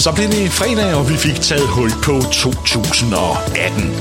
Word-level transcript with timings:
så 0.00 0.12
blev 0.12 0.28
det 0.28 0.52
fredag, 0.52 0.94
og 0.94 1.08
vi 1.08 1.16
fik 1.16 1.34
taget 1.34 1.68
hul 1.68 1.90
på 2.02 2.20
2018. 2.32 3.94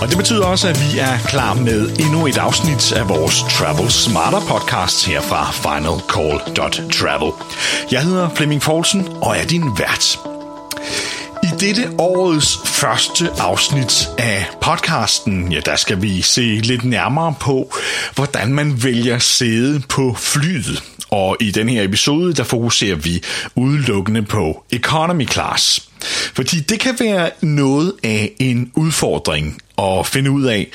Og 0.00 0.08
det 0.08 0.16
betyder 0.16 0.44
også, 0.44 0.68
at 0.68 0.80
vi 0.80 0.98
er 0.98 1.18
klar 1.28 1.54
med 1.54 1.90
endnu 1.98 2.26
et 2.26 2.38
afsnit 2.38 2.92
af 2.92 3.08
vores 3.08 3.42
Travel 3.50 3.90
Smarter 3.90 4.40
podcast 4.40 5.06
her 5.06 5.20
fra 5.20 5.50
finalcall.travel. 5.52 7.32
Jeg 7.90 8.02
hedder 8.02 8.28
Flemming 8.34 8.60
Poulsen 8.60 9.08
og 9.20 9.36
er 9.36 9.44
din 9.44 9.78
vært. 9.78 10.18
I 11.42 11.48
dette 11.60 11.90
årets 11.98 12.58
første 12.64 13.30
afsnit 13.38 14.08
af 14.18 14.46
podcasten, 14.60 15.52
ja, 15.52 15.60
der 15.60 15.76
skal 15.76 16.02
vi 16.02 16.22
se 16.22 16.40
lidt 16.42 16.84
nærmere 16.84 17.34
på, 17.40 17.74
hvordan 18.14 18.54
man 18.54 18.82
vælger 18.82 19.18
sæde 19.18 19.82
på 19.88 20.14
flyet. 20.18 20.82
Og 21.10 21.36
i 21.40 21.50
den 21.50 21.68
her 21.68 21.82
episode, 21.82 22.32
der 22.32 22.44
fokuserer 22.44 22.96
vi 22.96 23.22
udelukkende 23.54 24.22
på 24.22 24.64
economy 24.70 25.28
class. 25.28 25.88
Fordi 26.34 26.60
det 26.60 26.80
kan 26.80 26.96
være 27.00 27.30
noget 27.40 27.92
af 28.02 28.32
en 28.38 28.72
udfordring 28.74 29.62
at 29.78 30.06
finde 30.06 30.30
ud 30.30 30.44
af, 30.44 30.68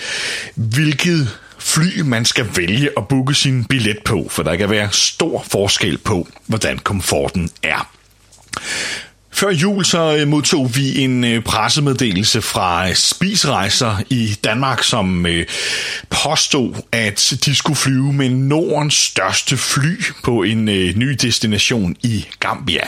hvilket 0.55 1.39
fly 1.59 2.01
man 2.01 2.25
skal 2.25 2.47
vælge 2.55 2.89
at 2.97 3.07
booke 3.07 3.33
sin 3.33 3.65
billet 3.65 3.97
på, 4.05 4.27
for 4.29 4.43
der 4.43 4.55
kan 4.55 4.69
være 4.69 4.91
stor 4.91 5.45
forskel 5.47 5.97
på, 5.97 6.27
hvordan 6.47 6.77
komforten 6.77 7.49
er. 7.63 7.89
Før 9.33 9.49
jul 9.49 9.85
så 9.85 10.17
øh, 10.17 10.27
modtog 10.27 10.75
vi 10.75 10.99
en 10.99 11.23
øh, 11.23 11.43
pressemeddelelse 11.43 12.41
fra 12.41 12.89
øh, 12.89 12.95
Spisrejser 12.95 13.97
i 14.09 14.37
Danmark, 14.43 14.83
som 14.83 15.25
påstod, 16.09 16.75
at 16.91 17.33
de 17.45 17.55
skulle 17.55 17.77
flyve 17.77 18.13
med 18.13 18.30
Nordens 18.30 18.93
største 18.93 19.58
fly 19.58 20.02
på 20.23 20.43
en 20.43 20.66
ny 20.66 21.17
destination 21.21 21.95
i 22.03 22.25
Gambia. 22.39 22.88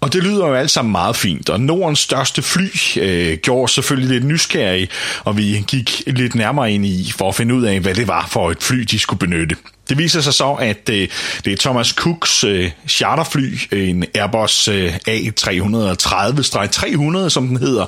Og 0.00 0.12
det 0.12 0.22
lyder 0.22 0.46
jo 0.46 0.54
alt 0.54 0.70
sammen 0.70 0.92
meget 0.92 1.16
fint, 1.16 1.50
og 1.50 1.60
Nordens 1.60 1.98
største 1.98 2.42
fly 2.42 2.68
øh, 2.96 3.38
gjorde 3.38 3.72
selvfølgelig 3.72 4.10
lidt 4.10 4.24
nysgerrig, 4.24 4.88
og 5.24 5.36
vi 5.36 5.64
gik 5.66 6.02
lidt 6.06 6.34
nærmere 6.34 6.72
ind 6.72 6.86
i 6.86 7.12
for 7.16 7.28
at 7.28 7.34
finde 7.34 7.54
ud 7.54 7.62
af, 7.62 7.80
hvad 7.80 7.94
det 7.94 8.08
var 8.08 8.26
for 8.30 8.50
et 8.50 8.62
fly, 8.62 8.78
de 8.80 8.98
skulle 8.98 9.18
benytte. 9.18 9.56
Det 9.90 9.98
viser 9.98 10.20
sig 10.20 10.34
så, 10.34 10.52
at 10.52 10.88
øh, 10.90 11.08
det 11.44 11.52
er 11.52 11.56
Thomas 11.56 11.88
Cooks 11.88 12.44
øh, 12.44 12.70
charterfly, 12.88 13.58
øh, 13.72 13.88
en 13.88 14.04
Airbus 14.14 14.68
øh, 14.68 14.94
A330-300, 15.08 17.28
som 17.28 17.48
den 17.48 17.56
hedder, 17.56 17.86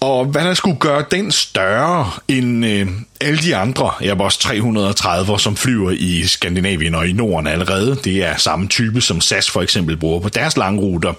og 0.00 0.24
hvad 0.24 0.44
der 0.44 0.54
skulle 0.54 0.76
gøre 0.76 1.04
den 1.10 1.32
større 1.32 2.10
end 2.28 2.66
øh, 2.66 2.88
alle 3.20 3.38
de 3.38 3.56
andre 3.56 3.90
Airbus 4.00 4.36
330'er, 4.36 5.38
som 5.38 5.56
flyver 5.56 5.90
i 5.90 6.26
Skandinavien 6.26 6.94
og 6.94 7.08
i 7.08 7.12
Norden 7.12 7.46
allerede. 7.46 7.98
Det 8.04 8.24
er 8.24 8.36
samme 8.36 8.68
type, 8.68 9.00
som 9.00 9.20
SAS 9.20 9.50
for 9.50 9.62
eksempel 9.62 9.96
bruger 9.96 10.20
på 10.20 10.28
deres 10.28 10.56
langruter. 10.56 11.12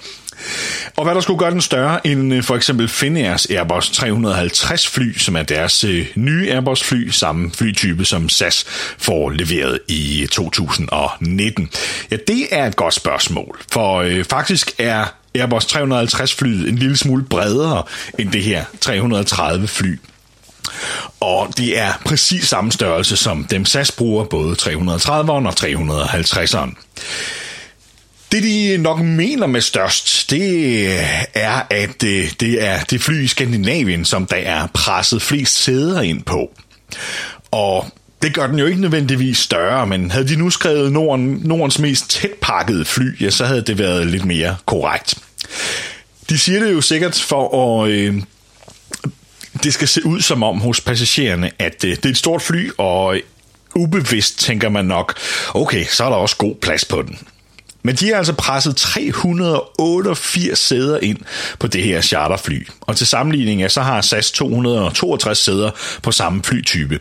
Og 0.96 1.04
hvad 1.04 1.16
der 1.16 1.22
skulle 1.22 1.40
gøre 1.40 1.52
den 1.52 1.62
større 1.62 2.08
end 2.08 2.34
øh, 2.34 2.44
for 2.44 2.56
eksempel 2.56 2.88
Finnairs 2.88 3.46
Airbus 3.46 3.90
350 3.90 4.88
fly, 4.88 5.18
som 5.18 5.36
er 5.36 5.44
deres 5.44 5.84
øh, 5.84 6.08
nye 6.16 6.50
Airbus 6.52 6.84
fly, 6.84 7.10
samme 7.10 7.52
flytype 7.52 8.06
som 8.06 8.30
SAS 8.30 8.66
får 8.98 9.30
leveret 9.30 9.80
i 9.88 10.22
øh, 10.22 10.28
2019? 10.28 11.70
Ja, 12.12 12.18
det 12.28 12.48
er 12.52 12.66
et 12.66 12.76
godt 12.76 12.94
spørgsmål, 12.94 13.60
for 13.72 13.98
øh, 13.98 14.24
faktisk 14.24 14.72
er 14.78 15.06
Airbus 15.36 15.66
350 15.66 16.34
flyet 16.34 16.70
en 16.70 16.76
lille 16.76 16.98
smule 16.98 17.24
bredere 17.24 17.84
end 18.20 18.32
det 18.32 18.44
her 18.44 18.66
330 18.82 19.68
fly. 19.68 20.00
Og 21.20 21.48
det 21.58 21.80
er 21.80 21.94
præcis 22.06 22.48
samme 22.48 22.72
størrelse 22.72 23.18
som 23.18 23.44
dem 23.44 23.66
SAS 23.66 23.92
bruger, 23.92 24.24
både 24.24 24.56
330'eren 24.62 25.48
og 25.48 25.54
350'eren. 25.60 26.76
Det 28.34 28.44
de 28.44 28.78
nok 28.78 29.00
mener 29.00 29.48
med 29.48 29.62
størst, 29.62 30.30
det 30.30 30.88
er, 31.34 31.62
at 31.70 32.02
det, 32.02 32.40
det 32.40 32.64
er 32.64 32.84
det 32.84 33.02
fly 33.02 33.24
i 33.24 33.28
Skandinavien, 33.28 34.06
som 34.06 34.26
der 34.26 34.36
er 34.36 34.68
presset 34.74 35.22
flest 35.22 35.64
sæder 35.64 36.02
ind 36.02 36.24
på. 36.24 36.52
Og 37.52 37.86
det 38.22 38.34
gør 38.34 38.48
den 38.48 38.60
jo 38.60 38.66
ikke 38.66 38.82
nødvendigvis 38.82 39.38
større, 39.38 39.88
men 39.88 40.12
havde 40.12 40.28
de 40.28 40.36
nu 40.36 40.50
skrevet 40.50 40.92
Norden, 40.92 41.42
Nordens 41.44 41.80
mest 41.80 42.10
tætpakkede 42.10 42.86
fly, 42.86 43.22
ja, 43.22 43.30
så 43.30 43.46
havde 43.46 43.62
det 43.62 43.78
været 43.78 44.08
lidt 44.08 44.26
mere 44.26 44.56
korrekt. 44.66 45.16
De 46.30 46.38
siger 46.38 46.60
det 46.60 46.72
jo 46.72 46.82
sikkert 46.82 47.16
for 47.16 47.82
at... 47.84 47.90
Øh, 47.90 48.22
det 49.64 49.74
skal 49.74 49.88
se 49.88 50.06
ud 50.06 50.22
som 50.22 50.44
om 50.44 50.60
hos 50.60 50.82
passagererne, 50.82 51.52
at 51.60 51.84
øh, 51.86 51.96
det 51.96 52.06
er 52.06 52.10
et 52.10 52.18
stort 52.18 52.42
fly, 52.42 52.70
og 52.78 53.18
ubevidst 53.76 54.40
tænker 54.40 54.70
man 54.70 54.86
nok, 54.86 55.18
okay, 55.54 55.86
så 55.86 56.04
er 56.04 56.10
der 56.10 56.16
også 56.16 56.36
god 56.38 56.56
plads 56.56 56.86
på 56.86 57.02
den. 57.02 57.20
Men 57.84 57.96
de 57.96 58.08
har 58.08 58.16
altså 58.16 58.34
presset 58.34 58.76
388 58.76 60.60
sæder 60.60 61.00
ind 61.00 61.18
på 61.60 61.68
det 61.68 61.84
her 61.84 62.02
charterfly. 62.02 62.68
Og 62.82 62.96
til 62.96 63.08
sammenligning, 63.08 63.62
ja, 63.62 63.70
så 63.70 63.82
har 63.82 64.02
SAS 64.02 64.32
262 64.32 65.38
sæder 65.38 65.72
på 66.04 66.12
samme 66.12 66.44
flytype. 66.44 67.00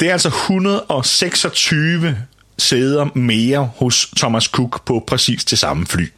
Det 0.00 0.08
er 0.08 0.12
altså 0.12 0.28
126 0.28 2.16
sæder 2.58 3.06
mere 3.14 3.70
hos 3.76 4.08
Thomas 4.16 4.44
Cook 4.44 4.86
på 4.86 5.04
præcis 5.06 5.44
det 5.44 5.58
samme 5.58 5.86
fly. 5.86 6.08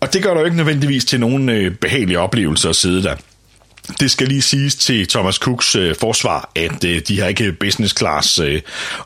Og 0.00 0.12
det 0.12 0.22
gør 0.22 0.30
der 0.30 0.40
jo 0.40 0.44
ikke 0.44 0.56
nødvendigvis 0.56 1.04
til 1.04 1.20
nogen 1.20 1.46
behagelig 1.46 1.78
behagelige 1.78 2.18
oplevelser 2.18 2.70
at 2.70 2.76
sidde 2.76 3.02
der. 3.02 3.16
Det 4.00 4.10
skal 4.10 4.28
lige 4.28 4.42
siges 4.42 4.74
til 4.74 5.08
Thomas 5.08 5.34
Cooks 5.34 5.76
øh, 5.76 5.94
forsvar, 6.00 6.50
at 6.54 6.84
øh, 6.84 7.02
de 7.08 7.20
har 7.20 7.28
ikke 7.28 7.52
business 7.52 7.98
class 7.98 8.38
øh, 8.38 8.60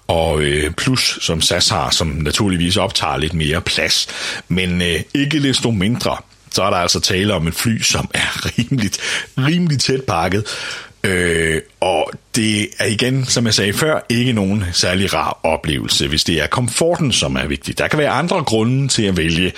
og 0.06 0.42
øh, 0.42 0.70
plus, 0.70 1.18
som 1.22 1.40
SAS 1.40 1.68
har, 1.68 1.90
som 1.90 2.06
naturligvis 2.06 2.76
optager 2.76 3.16
lidt 3.16 3.34
mere 3.34 3.60
plads. 3.60 4.08
Men 4.48 4.82
øh, 4.82 5.00
ikke 5.14 5.42
desto 5.42 5.70
mindre, 5.70 6.16
så 6.50 6.62
er 6.62 6.70
der 6.70 6.76
altså 6.76 7.00
tale 7.00 7.34
om 7.34 7.46
et 7.46 7.54
fly, 7.54 7.82
som 7.82 8.10
er 8.14 8.46
rimeligt, 8.58 8.98
rimeligt 9.38 9.82
tæt 9.82 10.02
pakket. 10.02 10.44
Øh, 11.04 11.60
og 11.80 12.10
det 12.34 12.68
er 12.78 12.86
igen, 12.86 13.26
som 13.26 13.46
jeg 13.46 13.54
sagde 13.54 13.72
før, 13.72 14.00
ikke 14.08 14.32
nogen 14.32 14.64
særlig 14.72 15.14
rar 15.14 15.40
oplevelse, 15.42 16.08
hvis 16.08 16.24
det 16.24 16.42
er 16.42 16.46
komforten, 16.46 17.12
som 17.12 17.36
er 17.36 17.46
vigtig. 17.46 17.78
Der 17.78 17.88
kan 17.88 17.98
være 17.98 18.10
andre 18.10 18.44
grunde 18.44 18.88
til 18.88 19.02
at 19.02 19.16
vælge 19.16 19.52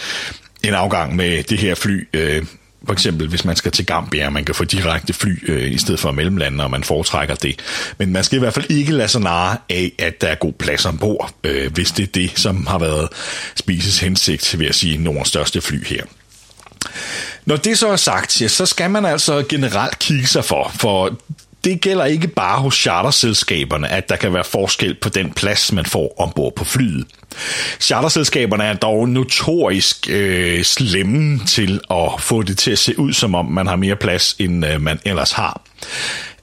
en 0.62 0.74
afgang 0.74 1.16
med 1.16 1.42
det 1.42 1.58
her 1.58 1.74
fly. 1.74 2.08
Øh, 2.12 2.44
for 2.86 2.92
eksempel 2.92 3.28
hvis 3.28 3.44
man 3.44 3.56
skal 3.56 3.72
til 3.72 3.86
Gambia, 3.86 4.30
man 4.30 4.44
kan 4.44 4.54
få 4.54 4.64
direkte 4.64 5.12
fly 5.12 5.50
øh, 5.50 5.72
i 5.72 5.78
stedet 5.78 6.00
for 6.00 6.10
mellemlande, 6.10 6.64
og 6.64 6.70
man 6.70 6.84
foretrækker 6.84 7.34
det. 7.34 7.62
Men 7.98 8.12
man 8.12 8.24
skal 8.24 8.36
i 8.36 8.38
hvert 8.38 8.54
fald 8.54 8.70
ikke 8.70 8.92
lade 8.92 9.08
sig 9.08 9.20
narre 9.20 9.56
af, 9.68 9.92
at 9.98 10.20
der 10.20 10.28
er 10.28 10.34
god 10.34 10.52
plads 10.52 10.86
ombord, 10.86 11.34
øh, 11.44 11.72
hvis 11.72 11.92
det 11.92 12.02
er 12.02 12.12
det, 12.12 12.38
som 12.38 12.66
har 12.66 12.78
været 12.78 13.08
spises 13.56 13.98
hensigt, 13.98 14.58
vil 14.58 14.66
at 14.66 14.74
sige, 14.74 14.98
Nordens 14.98 15.28
største 15.28 15.60
fly 15.60 15.86
her. 15.86 16.04
Når 17.46 17.56
det 17.56 17.78
så 17.78 17.88
er 17.88 17.96
sagt, 17.96 18.42
ja, 18.42 18.48
så 18.48 18.66
skal 18.66 18.90
man 18.90 19.04
altså 19.04 19.44
generelt 19.48 19.98
kigge 19.98 20.26
sig 20.26 20.44
for, 20.44 20.72
for 20.74 21.18
det 21.64 21.80
gælder 21.80 22.04
ikke 22.04 22.28
bare 22.28 22.60
hos 22.60 22.74
charterselskaberne, 22.74 23.88
at 23.88 24.08
der 24.08 24.16
kan 24.16 24.34
være 24.34 24.44
forskel 24.44 24.94
på 24.94 25.08
den 25.08 25.32
plads, 25.32 25.72
man 25.72 25.86
får 25.86 26.20
ombord 26.20 26.54
på 26.54 26.64
flyet. 26.64 27.06
Charterselskaberne 27.80 28.64
er 28.64 28.74
dog 28.74 29.08
notorisk 29.08 30.06
øh, 30.10 30.64
slemme 30.64 31.40
til 31.46 31.80
at 31.90 32.08
få 32.18 32.42
det 32.42 32.58
til 32.58 32.70
at 32.70 32.78
se 32.78 32.98
ud, 32.98 33.12
som 33.12 33.34
om 33.34 33.46
man 33.46 33.66
har 33.66 33.76
mere 33.76 33.96
plads, 33.96 34.36
end 34.38 34.66
øh, 34.66 34.80
man 34.80 35.00
ellers 35.04 35.32
har. 35.32 35.62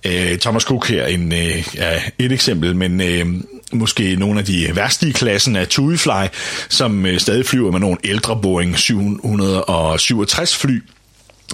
Øh, 0.05 0.37
Thomas 0.37 0.63
Cook 0.63 0.89
her 0.89 1.05
en, 1.05 1.31
øh, 1.31 1.67
er 1.77 1.99
et 2.19 2.31
eksempel, 2.31 2.75
men 2.75 3.01
øh, 3.01 3.25
måske 3.73 4.15
nogle 4.15 4.39
af 4.39 4.45
de 4.45 4.71
værste 4.75 5.07
i 5.07 5.11
klassen 5.11 5.55
er 5.55 5.65
TuiFly, 5.65 6.27
som 6.69 7.05
øh, 7.05 7.19
stadig 7.19 7.45
flyver 7.45 7.71
med 7.71 7.79
nogle 7.79 7.97
ældre 8.03 8.41
Boeing 8.41 8.79
767 8.79 10.55
fly, 10.55 10.83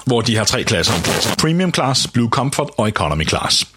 hvor 0.05 0.21
de 0.21 0.35
har 0.35 0.43
tre 0.43 0.63
klasser. 0.63 0.93
Premium 1.37 1.73
Class, 1.73 2.07
Blue 2.07 2.29
Comfort 2.29 2.69
og 2.77 2.87
Economy 2.87 3.27
Class. 3.27 3.67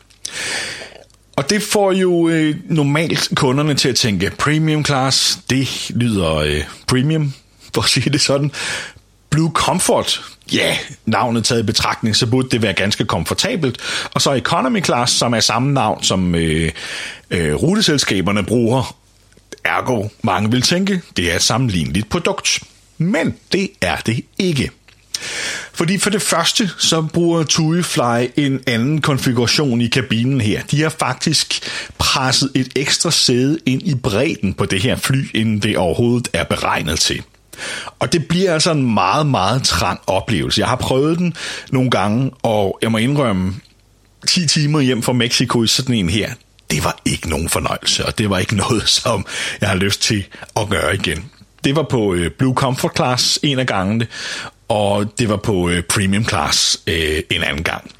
Og 1.36 1.50
det 1.50 1.62
får 1.62 1.92
jo 1.92 2.28
øh, 2.28 2.56
normalt 2.64 3.28
kunderne 3.34 3.74
til 3.74 3.88
at 3.88 3.96
tænke, 3.96 4.30
Premium 4.38 4.84
Class, 4.84 5.38
det 5.50 5.90
lyder 5.90 6.34
øh, 6.34 6.64
premium, 6.86 7.32
for 7.74 7.82
at 7.82 7.88
sige 7.88 8.10
det 8.10 8.20
sådan. 8.20 8.50
Blue 9.30 9.50
Comfort, 9.54 10.22
ja, 10.52 10.58
yeah, 10.58 10.76
navnet 11.06 11.44
taget 11.44 11.62
i 11.62 11.66
betragtning, 11.66 12.16
så 12.16 12.26
burde 12.26 12.48
det 12.48 12.62
være 12.62 12.72
ganske 12.72 13.04
komfortabelt. 13.04 13.78
Og 14.14 14.20
så 14.20 14.32
Economy 14.32 14.84
Class, 14.84 15.12
som 15.12 15.34
er 15.34 15.40
samme 15.40 15.72
navn, 15.72 16.02
som 16.02 16.34
øh, 16.34 16.72
øh, 17.30 17.54
ruteselskaberne 17.54 18.42
bruger. 18.44 18.96
Ergo, 19.64 20.08
mange 20.22 20.50
vil 20.50 20.62
tænke, 20.62 21.00
det 21.16 21.32
er 21.32 21.36
et 21.36 21.42
sammenligneligt 21.42 22.08
produkt. 22.08 22.62
Men 22.98 23.36
det 23.52 23.70
er 23.80 23.96
det 23.96 24.24
ikke. 24.38 24.70
Fordi 25.72 25.98
for 25.98 26.10
det 26.10 26.22
første, 26.22 26.70
så 26.78 27.02
bruger 27.02 27.42
TuiFly 27.42 28.26
en 28.36 28.60
anden 28.66 29.00
konfiguration 29.00 29.80
i 29.80 29.86
kabinen 29.86 30.40
her. 30.40 30.62
De 30.70 30.82
har 30.82 30.94
faktisk 30.98 31.60
presset 31.98 32.50
et 32.54 32.68
ekstra 32.76 33.10
sæde 33.10 33.58
ind 33.66 33.82
i 33.82 33.94
bredden 33.94 34.54
på 34.54 34.66
det 34.66 34.82
her 34.82 34.96
fly, 34.96 35.30
inden 35.34 35.58
det 35.58 35.76
overhovedet 35.76 36.28
er 36.32 36.44
beregnet 36.44 36.98
til. 36.98 37.22
Og 37.98 38.12
det 38.12 38.28
bliver 38.28 38.54
altså 38.54 38.70
en 38.70 38.94
meget, 38.94 39.26
meget 39.26 39.62
trang 39.62 40.00
oplevelse. 40.06 40.60
Jeg 40.60 40.68
har 40.68 40.76
prøvet 40.76 41.18
den 41.18 41.34
nogle 41.70 41.90
gange, 41.90 42.30
og 42.42 42.78
jeg 42.82 42.92
må 42.92 42.98
indrømme, 42.98 43.54
10 44.26 44.46
timer 44.46 44.80
hjem 44.80 45.02
fra 45.02 45.12
Mexico 45.12 45.62
i 45.62 45.66
sådan 45.66 45.94
en 45.94 46.08
her, 46.08 46.32
det 46.70 46.84
var 46.84 46.98
ikke 47.04 47.30
nogen 47.30 47.48
fornøjelse, 47.48 48.06
og 48.06 48.18
det 48.18 48.30
var 48.30 48.38
ikke 48.38 48.56
noget, 48.68 48.88
som 48.88 49.26
jeg 49.60 49.68
har 49.68 49.76
lyst 49.76 50.02
til 50.02 50.24
at 50.56 50.68
gøre 50.68 50.94
igen. 50.94 51.24
Det 51.64 51.76
var 51.76 51.82
på 51.82 52.14
øh, 52.14 52.30
Blue 52.30 52.54
Comfort 52.54 52.96
Class 52.96 53.38
en 53.42 53.58
af 53.58 53.66
gangene, 53.66 54.06
og 54.68 55.18
det 55.18 55.28
var 55.28 55.36
på 55.36 55.68
øh, 55.68 55.82
premium 55.82 56.24
class 56.24 56.80
øh, 56.86 57.22
en 57.30 57.42
anden 57.42 57.62
gang. 57.62 57.90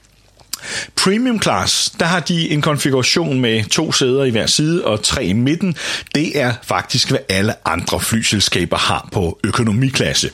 Premium 0.97 1.43
Class, 1.43 1.91
der 1.91 2.06
har 2.06 2.20
de 2.20 2.50
en 2.50 2.62
konfiguration 2.62 3.41
med 3.41 3.65
to 3.65 3.93
sæder 3.93 4.25
i 4.25 4.31
hver 4.31 4.47
side 4.47 4.85
og 4.85 5.03
tre 5.03 5.25
i 5.25 5.32
midten. 5.32 5.76
Det 6.15 6.41
er 6.41 6.55
faktisk, 6.62 7.11
hvad 7.11 7.20
alle 7.29 7.69
andre 7.69 8.00
flyselskaber 8.00 8.76
har 8.76 9.09
på 9.12 9.38
økonomiklasse. 9.44 10.31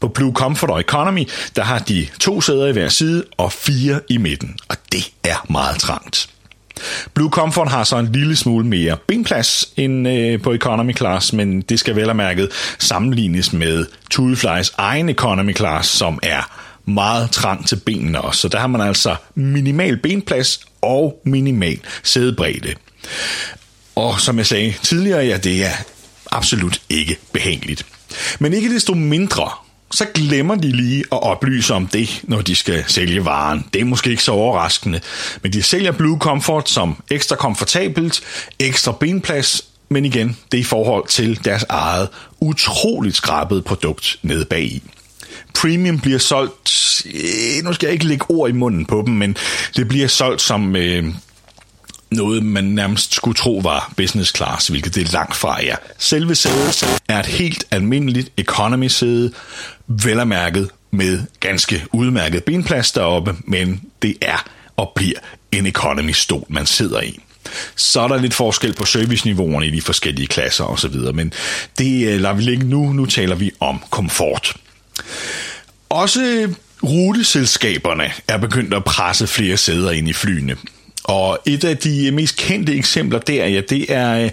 På 0.00 0.08
Blue 0.08 0.32
Comfort 0.32 0.70
og 0.70 0.80
Economy, 0.80 1.28
der 1.56 1.62
har 1.62 1.78
de 1.78 2.06
to 2.20 2.40
sæder 2.40 2.66
i 2.66 2.72
hver 2.72 2.88
side 2.88 3.24
og 3.36 3.52
fire 3.52 4.00
i 4.08 4.16
midten, 4.16 4.58
og 4.68 4.76
det 4.92 5.12
er 5.24 5.46
meget 5.52 5.78
trangt. 5.78 6.33
Blue 7.14 7.30
Comfort 7.30 7.68
har 7.68 7.84
så 7.84 7.98
en 7.98 8.12
lille 8.12 8.36
smule 8.36 8.66
mere 8.66 8.96
benplads 9.08 9.68
end 9.76 10.08
øh, 10.08 10.42
på 10.42 10.52
Economy 10.52 10.96
Class, 10.96 11.32
men 11.32 11.60
det 11.60 11.80
skal 11.80 11.96
vel 11.96 12.10
og 12.10 12.16
mærket 12.16 12.48
sammenlignes 12.78 13.52
med 13.52 13.86
Tuleflies 14.10 14.72
egen 14.78 15.08
Economy 15.08 15.56
Class, 15.56 15.88
som 15.88 16.18
er 16.22 16.60
meget 16.84 17.30
trang 17.30 17.66
til 17.66 17.76
benene 17.76 18.20
også. 18.20 18.40
Så 18.40 18.48
der 18.48 18.58
har 18.58 18.66
man 18.66 18.80
altså 18.80 19.16
minimal 19.34 19.96
benplads 19.96 20.60
og 20.82 21.20
minimal 21.24 21.78
sædebredde. 22.02 22.74
Og 23.96 24.20
som 24.20 24.38
jeg 24.38 24.46
sagde 24.46 24.74
tidligere, 24.82 25.24
ja, 25.24 25.36
det 25.36 25.64
er 25.64 25.72
absolut 26.30 26.80
ikke 26.88 27.16
behageligt. 27.32 27.86
Men 28.38 28.52
ikke 28.52 28.74
desto 28.74 28.94
mindre, 28.94 29.50
så 29.94 30.06
glemmer 30.14 30.54
de 30.54 30.72
lige 30.72 31.04
at 31.12 31.22
oplyse 31.22 31.74
om 31.74 31.86
det, 31.86 32.20
når 32.22 32.40
de 32.40 32.54
skal 32.54 32.84
sælge 32.86 33.24
varen. 33.24 33.66
Det 33.72 33.80
er 33.80 33.84
måske 33.84 34.10
ikke 34.10 34.22
så 34.22 34.32
overraskende, 34.32 35.00
men 35.42 35.52
de 35.52 35.62
sælger 35.62 35.92
Blue 35.92 36.18
Comfort 36.18 36.68
som 36.68 36.96
ekstra 37.10 37.36
komfortabelt, 37.36 38.20
ekstra 38.58 38.92
benplads, 38.92 39.64
men 39.88 40.04
igen, 40.04 40.36
det 40.52 40.58
er 40.58 40.60
i 40.60 40.64
forhold 40.64 41.08
til 41.08 41.44
deres 41.44 41.64
eget 41.68 42.08
utroligt 42.40 43.16
skrabede 43.16 43.62
produkt 43.62 44.18
nede 44.22 44.44
bagi. 44.44 44.82
Premium 45.54 45.98
bliver 45.98 46.18
solgt, 46.18 47.02
øh, 47.06 47.64
nu 47.64 47.72
skal 47.72 47.86
jeg 47.86 47.92
ikke 47.92 48.06
lægge 48.06 48.24
ord 48.28 48.50
i 48.50 48.52
munden 48.52 48.86
på 48.86 49.02
dem, 49.06 49.14
men 49.14 49.36
det 49.76 49.88
bliver 49.88 50.08
solgt 50.08 50.42
som 50.42 50.76
øh, 50.76 51.04
noget, 52.16 52.42
man 52.42 52.64
nærmest 52.64 53.14
skulle 53.14 53.34
tro 53.34 53.60
var 53.64 53.92
business 53.96 54.36
class, 54.36 54.68
hvilket 54.68 54.94
det 54.94 55.08
er 55.08 55.12
langt 55.12 55.36
fra 55.36 55.64
er. 55.64 55.76
Selve 55.98 56.34
sædet 56.34 57.00
er 57.08 57.20
et 57.20 57.26
helt 57.26 57.64
almindeligt 57.70 58.32
economy 58.36 58.86
sæde, 58.88 59.32
velermærket 59.86 60.70
med 60.90 61.22
ganske 61.40 61.84
udmærket 61.92 62.44
benplads 62.44 62.92
deroppe, 62.92 63.36
men 63.44 63.82
det 64.02 64.16
er 64.22 64.44
og 64.76 64.92
bliver 64.96 65.18
en 65.52 65.66
economy 65.66 66.12
stol, 66.12 66.44
man 66.48 66.66
sidder 66.66 67.00
i. 67.00 67.20
Så 67.76 68.00
er 68.00 68.08
der 68.08 68.16
lidt 68.16 68.34
forskel 68.34 68.72
på 68.72 68.84
serviceniveauerne 68.84 69.66
i 69.66 69.70
de 69.70 69.82
forskellige 69.82 70.26
klasser 70.26 70.64
osv., 70.64 70.94
men 71.14 71.32
det 71.78 72.08
øh, 72.08 72.20
lader 72.20 72.34
vi 72.34 72.42
ligge 72.42 72.66
nu. 72.66 72.92
Nu 72.92 73.06
taler 73.06 73.34
vi 73.34 73.50
om 73.60 73.84
komfort. 73.90 74.56
Også 75.88 76.54
ruteselskaberne 76.82 78.12
er 78.28 78.38
begyndt 78.38 78.74
at 78.74 78.84
presse 78.84 79.26
flere 79.26 79.56
sæder 79.56 79.90
ind 79.90 80.08
i 80.08 80.12
flyene. 80.12 80.56
Og 81.04 81.38
et 81.46 81.64
af 81.64 81.76
de 81.78 82.10
mest 82.10 82.36
kendte 82.36 82.74
eksempler 82.74 83.18
der, 83.18 83.46
ja, 83.46 83.60
det 83.60 83.92
er 83.92 84.24
øh, 84.24 84.30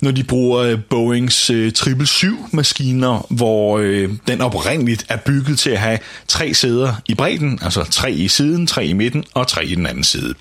når 0.00 0.10
de 0.10 0.24
bruger 0.24 0.60
øh, 0.60 0.78
Boeings 0.90 1.50
øh, 1.50 1.72
777-maskiner, 1.78 3.26
hvor 3.34 3.78
den 4.26 4.40
oprindeligt 4.40 5.06
er 5.08 5.16
bygget 5.16 5.58
til 5.58 5.70
at 5.70 5.78
have 5.78 5.98
tre 6.28 6.54
sæder 6.54 6.94
i 7.08 7.14
bredden, 7.14 7.58
altså 7.62 7.84
tre 7.84 8.12
i 8.12 8.28
siden, 8.28 8.66
tre 8.66 8.86
i 8.86 8.92
midten 8.92 9.24
og 9.34 9.48
tre 9.48 9.66
i 9.66 9.74
den 9.74 9.86
anden 9.86 10.04
side. 10.04 10.34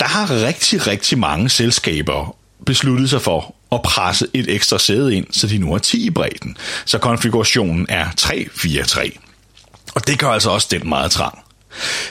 Der 0.00 0.06
har 0.06 0.46
rigtig, 0.46 0.86
rigtig 0.86 1.18
mange 1.18 1.48
selskaber 1.48 2.36
besluttet 2.66 3.10
sig 3.10 3.22
for 3.22 3.54
at 3.72 3.82
presse 3.82 4.26
et 4.34 4.54
ekstra 4.54 4.78
sæde 4.78 5.14
ind, 5.14 5.26
så 5.30 5.46
de 5.46 5.58
nu 5.58 5.72
har 5.72 5.78
10 5.78 6.06
i 6.06 6.10
bredden. 6.10 6.56
Så 6.84 6.98
konfigurationen 6.98 7.86
er 7.88 8.06
3-4-3. 8.20 9.18
Og 9.94 10.06
det 10.06 10.18
gør 10.18 10.28
altså 10.28 10.50
også 10.50 10.68
den 10.70 10.88
meget 10.88 11.10
trang. 11.10 11.38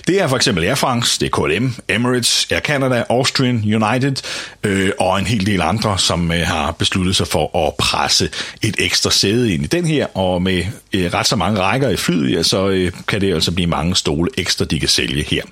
Det 0.08 0.22
er 0.22 0.28
for 0.28 0.36
eksempel 0.36 0.64
Air 0.64 0.76
France, 0.76 1.20
det 1.20 1.26
er 1.26 1.30
KLM, 1.30 1.76
Emirates, 1.90 2.48
Air 2.52 2.60
Canada, 2.60 3.04
Austrian, 3.10 3.56
United 3.56 4.16
øh, 4.64 4.92
og 5.00 5.20
en 5.20 5.26
hel 5.26 5.46
del 5.46 5.62
andre, 5.62 6.00
som 6.00 6.32
øh, 6.32 6.40
har 6.40 6.72
besluttet 6.72 7.16
sig 7.16 7.28
for 7.28 7.68
at 7.68 7.74
presse 7.80 8.30
et 8.62 8.76
ekstra 8.80 9.12
sæde 9.12 9.54
ind 9.54 9.64
i 9.64 9.68
den 9.68 9.86
her, 9.86 10.18
og 10.18 10.42
med 10.42 10.64
øh, 10.94 11.14
ret 11.14 11.28
så 11.28 11.36
mange 11.36 11.60
rækker 11.60 11.90
i 11.90 11.96
flyet, 11.98 12.38
ja, 12.38 12.44
så 12.44 12.68
øh, 12.68 12.92
kan 13.08 13.22
det 13.22 13.34
altså 13.34 13.52
blive 13.52 13.68
mange 13.68 13.96
stole 13.96 14.30
ekstra, 14.38 14.66
de 14.66 14.80
kan 14.80 14.90
sælge 14.90 15.24
her. 15.24 15.44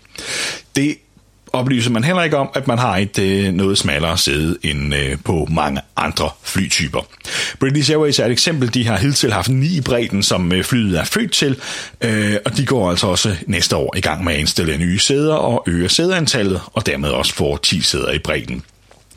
Det 0.76 0.98
oplyser 1.56 1.92
man 1.92 2.04
heller 2.04 2.24
ikke 2.24 2.38
om, 2.38 2.50
at 2.54 2.68
man 2.68 2.80
har 2.80 2.98
et 2.98 3.20
øh, 3.20 3.54
noget 3.54 3.78
smallere 3.78 4.18
sæde 4.18 4.58
end 4.64 4.96
øh, 4.96 5.18
på 5.26 5.48
mange 5.52 5.82
andre 5.98 6.30
flytyper. 6.44 7.08
British 7.60 7.92
Airways 7.92 8.20
er 8.20 8.26
et 8.26 8.32
eksempel. 8.32 8.74
De 8.74 8.88
har 8.88 8.98
hidtil 8.98 9.34
haft 9.34 9.50
ni 9.50 9.78
i 9.78 9.82
bredden, 9.82 10.24
som 10.24 10.52
øh, 10.52 10.64
flyet 10.64 11.00
er 11.00 11.04
født 11.04 11.32
til, 11.32 11.56
øh, 12.02 12.36
og 12.46 12.58
de 12.58 12.66
går 12.66 12.90
altså 12.90 13.08
også 13.08 13.36
næste 13.48 13.76
år 13.76 13.98
i 13.98 14.02
gang 14.02 14.24
med 14.24 14.34
at 14.34 14.40
installere 14.40 14.78
nye 14.78 15.00
sæder 15.00 15.36
og 15.36 15.64
øge 15.68 15.90
sædeantallet, 15.90 16.62
og 16.74 16.86
dermed 16.86 17.10
også 17.10 17.34
få 17.34 17.58
10 17.58 17.82
sæder 17.82 18.12
i 18.12 18.20
bredden. 18.20 18.64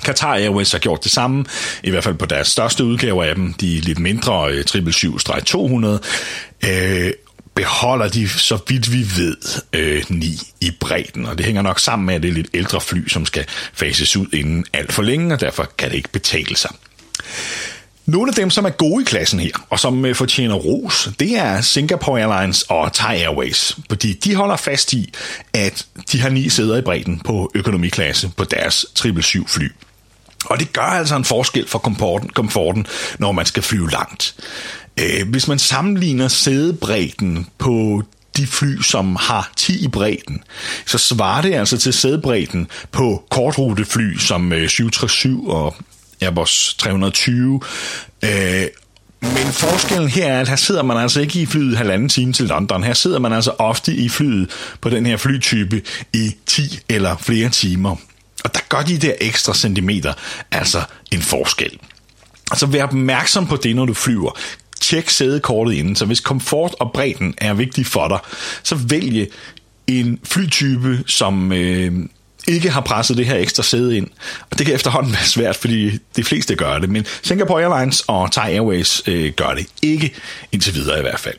Qatar 0.05 0.35
Airways 0.35 0.73
har 0.73 0.79
gjort 0.79 1.05
det 1.05 1.13
samme, 1.13 1.45
i 1.83 1.91
hvert 1.91 2.05
fald 2.05 2.15
på 2.15 2.27
deres 2.27 2.49
største 2.49 2.85
udgaver 2.85 3.25
af 3.25 3.35
dem, 3.35 3.53
de 3.53 3.81
lidt 3.81 3.99
mindre 3.99 4.51
777-200, 4.51 6.69
øh, 6.69 7.13
beholder 7.59 8.09
de, 8.09 8.29
så 8.29 8.59
vidt 8.69 8.93
vi 8.93 9.07
ved, 9.17 9.37
øh, 9.73 10.05
9 10.09 10.39
i 10.61 10.71
bredden. 10.81 11.27
Og 11.27 11.39
det 11.39 11.47
hænger 11.47 11.63
nok 11.63 11.81
sammen 11.81 12.07
med, 12.07 12.15
at 12.15 12.23
det 12.23 12.29
er 12.29 12.33
lidt 12.33 12.49
ældre 12.55 12.81
fly, 12.81 13.09
som 13.09 13.27
skal 13.27 13.45
fases 13.73 14.17
ud 14.17 14.27
inden 14.33 14.65
alt 14.73 14.93
for 14.93 15.03
længe, 15.03 15.35
og 15.35 15.41
derfor 15.41 15.69
kan 15.79 15.91
det 15.91 15.97
ikke 15.97 16.09
betale 16.09 16.57
sig. 16.57 16.71
Nogle 18.07 18.29
af 18.31 18.35
dem, 18.35 18.51
som 18.51 18.65
er 18.65 18.71
gode 18.71 19.03
i 19.03 19.05
klassen 19.05 19.41
her, 19.41 19.67
og 19.71 19.81
som 19.81 20.05
øh, 20.05 20.15
fortjener 20.15 20.55
ros, 20.55 21.09
det 21.21 21.37
er 21.37 21.61
Singapore 21.61 22.21
Airlines 22.21 22.63
og 22.63 22.93
Thai 22.93 23.17
Airways, 23.17 23.77
fordi 23.89 24.13
de 24.13 24.35
holder 24.35 24.57
fast 24.57 24.93
i, 24.93 25.13
at 25.55 25.87
de 26.13 26.21
har 26.21 26.29
ni 26.29 26.49
sæder 26.49 26.77
i 26.77 26.83
bredden 26.83 27.21
på 27.21 27.51
økonomiklasse 27.55 28.31
på 28.37 28.45
deres 28.45 28.87
777 28.95 29.53
fly. 29.53 29.69
Og 30.45 30.59
det 30.59 30.73
gør 30.73 30.83
altså 30.83 31.17
en 31.17 31.25
forskel 31.25 31.69
for 31.69 31.79
komforten, 31.79 32.29
komforten 32.29 32.87
når 33.19 33.33
man 33.33 33.47
skal 33.47 33.63
flyve 33.63 33.91
langt. 33.91 34.35
Øh, 35.01 35.29
hvis 35.29 35.49
man 35.49 35.59
sammenligner 35.59 36.29
sædebredden 36.29 37.47
på 37.59 38.03
de 38.37 38.47
fly, 38.47 38.81
som 38.83 39.17
har 39.21 39.53
10 39.57 39.85
i 39.85 39.89
bredden, 39.89 40.43
så 40.87 40.99
svarer 40.99 41.43
det 41.43 41.55
altså 41.55 41.79
til 41.79 41.93
sædebredden 41.93 42.67
på 42.93 43.25
kortrutefly 43.31 44.17
som 44.19 44.53
øh, 44.53 44.69
737 44.69 45.55
og 45.55 45.77
Airbus 46.21 46.75
320. 46.79 47.61
Øh, 48.25 48.67
men 49.21 49.53
forskellen 49.53 50.09
her 50.09 50.27
er, 50.27 50.41
at 50.41 50.49
her 50.49 50.57
sidder 50.57 50.83
man 50.83 50.97
altså 50.97 51.21
ikke 51.21 51.41
i 51.41 51.47
flyet 51.47 51.77
halvanden 51.77 52.09
time 52.09 52.33
til 52.33 52.47
London. 52.47 52.85
Her 52.85 52.95
sidder 52.95 53.19
man 53.19 53.33
altså 53.33 53.51
ofte 53.59 53.95
i 53.95 54.09
flyet 54.09 54.51
på 54.81 54.91
den 54.91 55.07
her 55.07 55.17
flytype 55.17 55.83
i 56.13 56.35
10 56.47 56.81
eller 56.89 57.17
flere 57.17 57.49
timer. 57.49 57.97
Og 58.45 58.55
der 58.55 58.61
gør 58.69 58.83
de 58.83 58.99
der 58.99 59.13
ekstra 59.21 59.55
centimeter 59.55 60.13
altså 60.53 60.83
en 61.11 61.23
forskel. 61.23 61.79
Altså 62.51 62.67
vær 62.67 62.85
opmærksom 62.85 63.47
på 63.47 63.57
det, 63.57 63.77
når 63.77 63.85
du 63.85 63.95
flyver 63.95 64.39
tjek 64.81 65.11
sædekortet 65.11 65.75
inden. 65.75 65.97
Så 65.97 66.05
hvis 66.05 66.21
komfort 66.21 66.75
og 66.81 66.91
bredden 66.93 67.35
er 67.39 67.55
vigtig 67.55 67.87
for 67.87 68.09
dig, 68.09 68.19
så 68.63 68.75
vælge 68.75 69.27
en 69.87 70.21
flytype, 70.25 71.05
som 71.07 71.53
øh, 71.53 71.93
ikke 72.49 72.71
har 72.71 72.81
presset 72.81 73.17
det 73.17 73.27
her 73.27 73.37
ekstra 73.37 73.63
sæde 73.63 73.97
ind. 73.97 74.07
Og 74.51 74.59
det 74.59 74.67
kan 74.67 74.75
efterhånden 74.75 75.13
være 75.19 75.25
svært, 75.25 75.57
fordi 75.57 75.99
de 76.17 76.25
fleste 76.25 76.55
gør 76.55 76.79
det. 76.79 76.91
Men 76.91 77.07
Singapore 77.23 77.63
Airlines 77.63 78.01
og 78.07 78.33
Thai 78.33 78.53
Airways 78.53 79.03
øh, 79.07 79.33
gør 79.33 79.55
det 79.55 79.67
ikke, 79.83 80.15
indtil 80.53 80.75
videre 80.75 80.99
i 80.99 81.03
hvert 81.03 81.21
fald. 81.21 81.37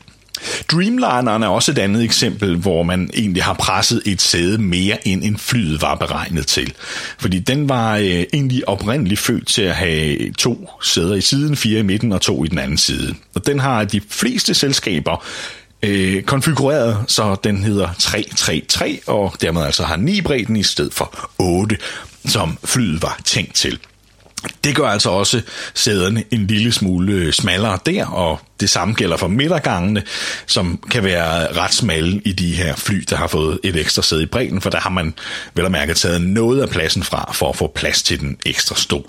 Dreamlineren 0.72 1.42
er 1.42 1.48
også 1.48 1.70
et 1.70 1.78
andet 1.78 2.04
eksempel, 2.04 2.56
hvor 2.56 2.82
man 2.82 3.10
egentlig 3.14 3.44
har 3.44 3.52
presset 3.52 4.02
et 4.06 4.22
sæde 4.22 4.58
mere 4.58 5.08
end 5.08 5.24
en 5.24 5.38
flyet 5.38 5.82
var 5.82 5.94
beregnet 5.94 6.46
til. 6.46 6.72
Fordi 7.18 7.38
den 7.38 7.68
var 7.68 7.96
øh, 7.96 8.24
egentlig 8.32 8.68
oprindeligt 8.68 9.20
født 9.20 9.46
til 9.46 9.62
at 9.62 9.74
have 9.74 10.32
to 10.32 10.70
sæder 10.82 11.14
i 11.14 11.20
siden, 11.20 11.56
fire 11.56 11.80
i 11.80 11.82
midten 11.82 12.12
og 12.12 12.20
to 12.20 12.44
i 12.44 12.48
den 12.48 12.58
anden 12.58 12.78
side. 12.78 13.14
Og 13.34 13.46
den 13.46 13.60
har 13.60 13.84
de 13.84 14.00
fleste 14.10 14.54
selskaber 14.54 15.24
øh, 15.82 16.22
konfigureret, 16.22 17.04
så 17.06 17.36
den 17.44 17.62
hedder 17.62 17.88
333, 17.98 18.98
og 19.06 19.34
dermed 19.40 19.62
altså 19.62 19.82
har 19.82 19.96
9 19.96 20.20
bredden 20.20 20.56
i 20.56 20.62
stedet 20.62 20.94
for 20.94 21.30
8, 21.38 21.76
som 22.26 22.58
flyet 22.64 23.02
var 23.02 23.20
tænkt 23.24 23.54
til. 23.54 23.78
Det 24.64 24.76
gør 24.76 24.88
altså 24.88 25.10
også 25.10 25.42
sæderne 25.74 26.24
en 26.30 26.46
lille 26.46 26.72
smule 26.72 27.12
øh, 27.12 27.32
smallere 27.32 27.78
der, 27.86 28.06
og 28.06 28.40
det 28.60 28.70
samme 28.70 28.94
gælder 28.94 29.16
for 29.16 29.28
midtergangene, 29.28 30.02
som 30.46 30.82
kan 30.90 31.04
være 31.04 31.52
ret 31.52 31.74
smalle 31.74 32.22
i 32.24 32.32
de 32.32 32.54
her 32.54 32.76
fly, 32.76 33.04
der 33.10 33.16
har 33.16 33.26
fået 33.26 33.60
et 33.64 33.76
ekstra 33.76 34.02
sæde 34.02 34.22
i 34.22 34.26
bredden, 34.26 34.60
for 34.60 34.70
der 34.70 34.80
har 34.80 34.90
man 34.90 35.14
vel 35.54 35.64
at 35.64 35.72
mærke 35.72 35.94
taget 35.94 36.22
noget 36.22 36.62
af 36.62 36.68
pladsen 36.68 37.02
fra 37.02 37.30
for 37.32 37.48
at 37.48 37.56
få 37.56 37.72
plads 37.74 38.02
til 38.02 38.20
den 38.20 38.36
ekstra 38.46 38.74
stol. 38.74 39.04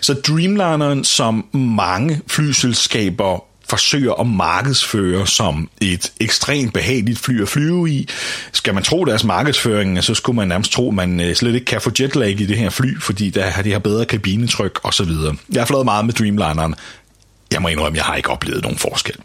Så 0.00 0.14
Dreamlineren, 0.14 1.04
som 1.04 1.46
mange 1.52 2.20
flyselskaber 2.26 3.44
forsøger 3.68 4.12
at 4.20 4.26
markedsføre 4.26 5.26
som 5.26 5.70
et 5.80 6.12
ekstremt 6.20 6.72
behageligt 6.72 7.18
fly 7.18 7.42
at 7.42 7.48
flyve 7.48 7.90
i. 7.90 8.08
Skal 8.52 8.74
man 8.74 8.82
tro 8.82 9.04
deres 9.04 9.24
markedsføring, 9.24 10.04
så 10.04 10.14
skulle 10.14 10.36
man 10.36 10.48
nærmest 10.48 10.72
tro, 10.72 10.88
at 10.88 10.94
man 10.94 11.20
øh, 11.20 11.34
slet 11.34 11.54
ikke 11.54 11.64
kan 11.64 11.80
få 11.80 11.90
jetlag 12.00 12.40
i 12.40 12.46
det 12.46 12.58
her 12.58 12.70
fly, 12.70 13.00
fordi 13.00 13.30
der 13.30 13.46
har 13.46 13.62
det 13.62 13.72
her 13.72 13.78
bedre 13.78 14.04
kabinetryk 14.04 14.80
osv. 14.82 15.10
Jeg 15.52 15.60
har 15.60 15.66
flået 15.66 15.84
meget 15.84 16.04
med 16.04 16.14
Dreamlineren. 16.14 16.74
Jeg 17.52 17.62
må 17.62 17.68
indrømme, 17.68 17.96
at 17.96 17.96
jeg 17.96 18.04
har 18.04 18.16
ikke 18.16 18.30
oplevet 18.30 18.62
nogen 18.62 18.78
forskel. 18.78 19.16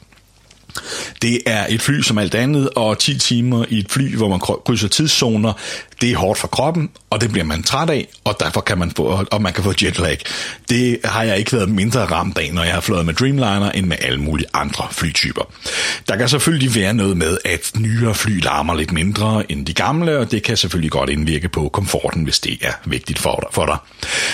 Det 1.21 1.39
er 1.45 1.65
et 1.69 1.81
fly 1.81 2.01
som 2.01 2.17
alt 2.17 2.35
andet, 2.35 2.69
og 2.69 2.99
10 2.99 3.17
timer 3.17 3.65
i 3.69 3.79
et 3.79 3.91
fly, 3.91 4.15
hvor 4.15 4.29
man 4.29 4.39
krydser 4.39 4.87
tidszoner, 4.87 5.53
det 6.01 6.11
er 6.11 6.17
hårdt 6.17 6.39
for 6.39 6.47
kroppen, 6.47 6.89
og 7.09 7.21
det 7.21 7.31
bliver 7.31 7.45
man 7.45 7.63
træt 7.63 7.89
af, 7.89 8.07
og 8.23 8.35
derfor 8.39 8.61
kan 8.61 8.77
man 8.77 8.91
få, 8.91 9.25
og 9.31 9.41
man 9.41 9.53
kan 9.53 9.63
få 9.63 9.73
jetlag. 9.83 10.17
Det 10.69 10.99
har 11.03 11.23
jeg 11.23 11.37
ikke 11.37 11.53
været 11.53 11.69
mindre 11.69 12.05
ramt 12.05 12.37
af, 12.37 12.49
når 12.53 12.63
jeg 12.63 12.73
har 12.73 12.81
fløjet 12.81 13.05
med 13.05 13.13
Dreamliner, 13.13 13.71
end 13.71 13.85
med 13.85 13.97
alle 14.01 14.21
mulige 14.21 14.47
andre 14.53 14.87
flytyper. 14.91 15.41
Der 16.07 16.15
kan 16.15 16.29
selvfølgelig 16.29 16.75
være 16.75 16.93
noget 16.93 17.17
med, 17.17 17.37
at 17.45 17.71
nyere 17.79 18.15
fly 18.15 18.41
larmer 18.43 18.73
lidt 18.75 18.91
mindre 18.91 19.51
end 19.51 19.65
de 19.65 19.73
gamle, 19.73 20.17
og 20.17 20.31
det 20.31 20.43
kan 20.43 20.57
selvfølgelig 20.57 20.91
godt 20.91 21.09
indvirke 21.09 21.49
på 21.49 21.69
komforten, 21.69 22.23
hvis 22.23 22.39
det 22.39 22.57
er 22.61 22.73
vigtigt 22.85 23.19
for 23.19 23.35
dig. 23.35 23.47
For, 23.51 23.65
dig. 23.65 23.77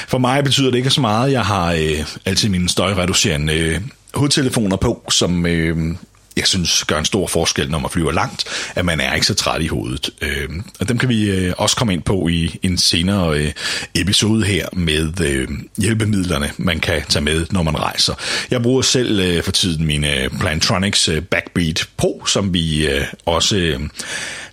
for 0.08 0.18
mig 0.18 0.44
betyder 0.44 0.72
det 0.72 0.78
ikke 0.78 0.90
så 0.90 1.02
meget. 1.02 1.32
Jeg 1.32 1.46
har 1.46 1.72
øh, 1.72 2.06
altid 2.26 2.50
mine 2.50 2.70
støjreducerende 2.70 3.54
øh, 3.54 3.82
hovedtelefoner 4.14 4.78
på, 4.78 5.04
som 5.10 5.46
øh, 5.46 5.96
jeg 6.38 6.48
synes 6.48 6.84
gør 6.86 7.00
en 7.00 7.06
stor 7.06 7.28
forskel, 7.28 7.72
når 7.72 7.80
man 7.80 7.90
flyver 7.90 8.12
langt, 8.12 8.46
at 8.76 8.86
man 8.86 9.00
er 9.00 9.14
ikke 9.14 9.28
så 9.28 9.34
træt 9.34 9.62
i 9.62 9.68
hovedet. 9.68 10.10
Øh, 10.22 10.50
og 10.80 10.90
dem 10.90 10.98
kan 10.98 11.10
vi 11.10 11.30
øh, 11.30 11.54
også 11.58 11.76
komme 11.76 11.94
ind 11.94 12.02
på 12.02 12.28
i 12.28 12.60
en 12.64 12.78
senere 12.78 13.38
øh, 13.38 13.52
episode 13.96 14.46
her 14.46 14.68
med 14.74 15.22
øh, 15.22 15.48
hjælpemidlerne, 15.78 16.52
man 16.58 16.80
kan 16.80 17.02
tage 17.10 17.24
med, 17.24 17.46
når 17.52 17.64
man 17.64 17.80
rejser. 17.80 18.14
Jeg 18.52 18.62
bruger 18.62 18.82
selv 18.82 19.20
øh, 19.20 19.44
for 19.44 19.52
tiden 19.52 19.86
mine 19.86 20.24
øh, 20.24 20.30
Plantronics 20.40 21.08
øh, 21.08 21.22
Backbeat 21.22 21.90
Pro, 21.98 22.26
som 22.26 22.54
vi 22.54 22.88
øh, 22.88 23.06
også... 23.26 23.58
Øh, 23.58 23.80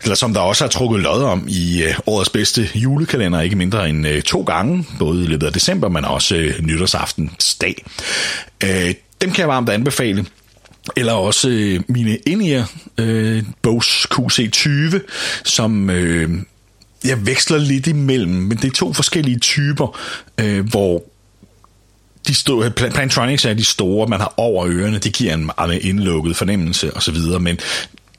eller 0.03 0.15
som 0.15 0.35
der 0.35 0.41
også 0.41 0.65
er 0.65 0.69
trukket 0.69 1.01
lod 1.01 1.23
om 1.23 1.45
i 1.49 1.83
øh, 1.83 1.95
årets 2.07 2.31
bedste 2.31 2.69
julekalender, 2.75 3.41
ikke 3.41 3.57
mindre 3.57 3.89
end 3.89 4.07
øh, 4.07 4.23
to 4.23 4.43
gange, 4.43 4.87
både 4.99 5.25
i 5.25 5.27
løbet 5.27 5.47
af 5.47 5.53
december, 5.53 5.89
men 5.89 6.05
også 6.05 6.37
øh, 6.37 6.61
nytårsaftensdag. 6.61 7.85
Øh, 8.65 8.95
dem 9.21 9.31
kan 9.31 9.41
jeg 9.41 9.49
varmt 9.49 9.69
anbefale. 9.69 10.27
Eller 10.97 11.13
også 11.13 11.49
øh, 11.49 11.81
mine 11.89 12.17
in 12.17 12.65
øh, 12.99 13.43
Bose 13.63 14.09
QC20, 14.15 14.99
som 15.45 15.91
øh, 15.91 16.31
jeg 17.05 17.27
veksler 17.27 17.59
lidt 17.59 17.87
imellem, 17.87 18.33
men 18.33 18.57
det 18.57 18.65
er 18.65 18.75
to 18.75 18.93
forskellige 18.93 19.39
typer, 19.39 19.99
øh, 20.41 20.69
hvor 20.69 21.03
de 22.29 22.35
store, 22.35 22.71
Plantronics 22.71 23.45
er 23.45 23.55
de 23.55 23.65
store, 23.65 24.09
man 24.09 24.21
har 24.21 24.35
over 24.37 24.67
ørerne, 24.69 24.99
det 24.99 25.13
giver 25.13 25.35
en 25.35 25.51
meget 25.59 25.79
indlukket 25.83 26.37
fornemmelse 26.37 26.97
osv., 26.97 27.17
men 27.41 27.59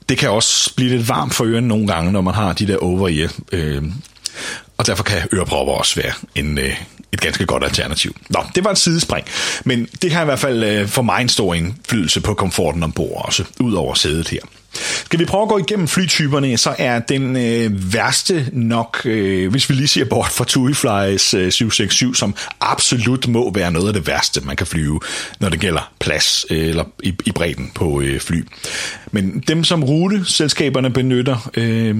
det 0.08 0.18
kan 0.18 0.30
også 0.30 0.74
blive 0.74 0.96
lidt 0.96 1.08
varmt 1.08 1.34
for 1.34 1.44
ørerne 1.44 1.68
nogle 1.68 1.86
gange, 1.86 2.12
når 2.12 2.20
man 2.20 2.34
har 2.34 2.52
de 2.52 2.66
der 2.66 2.76
over-ear. 2.76 3.32
Øh, 3.52 3.82
og 4.78 4.86
derfor 4.86 5.04
kan 5.04 5.28
ørepropper 5.32 5.72
også 5.72 6.00
være 6.00 6.12
en, 6.34 6.58
øh, 6.58 6.74
et 7.16 7.20
ganske 7.20 7.46
godt 7.46 7.64
alternativ. 7.64 8.16
Nå, 8.30 8.40
det 8.54 8.64
var 8.64 8.70
et 8.70 8.78
sidespring, 8.78 9.26
men 9.64 9.88
det 10.02 10.12
har 10.12 10.22
i 10.22 10.24
hvert 10.24 10.38
fald 10.38 10.64
øh, 10.64 10.88
for 10.88 11.02
mig 11.02 11.22
en 11.22 11.28
stor 11.28 11.54
indflydelse 11.54 12.20
på 12.20 12.34
komforten 12.34 12.82
ombord 12.82 13.24
også, 13.24 13.44
ud 13.60 13.72
over 13.72 13.94
sædet 13.94 14.28
her. 14.28 14.40
Skal 15.04 15.18
vi 15.18 15.24
prøve 15.24 15.42
at 15.42 15.48
gå 15.48 15.58
igennem 15.58 15.88
flytyperne, 15.88 16.56
så 16.58 16.74
er 16.78 16.98
den 16.98 17.36
øh, 17.36 17.94
værste 17.94 18.46
nok, 18.52 19.00
øh, 19.04 19.50
hvis 19.50 19.70
vi 19.70 19.74
lige 19.74 19.88
ser 19.88 20.04
bort 20.04 20.30
fra 20.30 20.44
TuiFlys 20.44 21.34
øh, 21.34 21.52
767, 21.52 22.18
som 22.18 22.34
absolut 22.60 23.28
må 23.28 23.52
være 23.52 23.72
noget 23.72 23.88
af 23.88 23.94
det 23.94 24.06
værste, 24.06 24.40
man 24.40 24.56
kan 24.56 24.66
flyve, 24.66 25.00
når 25.40 25.48
det 25.48 25.60
gælder 25.60 25.92
plads 26.00 26.46
øh, 26.50 26.68
eller 26.68 26.84
i, 27.02 27.14
i 27.24 27.32
bredden 27.32 27.70
på 27.74 28.00
øh, 28.00 28.20
fly. 28.20 28.44
Men 29.12 29.44
dem, 29.48 29.64
som 29.64 29.84
ruteselskaberne 29.84 30.90
benytter, 30.90 31.50
øh, 31.54 31.96